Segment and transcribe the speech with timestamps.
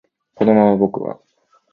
[0.33, 1.19] このまま僕は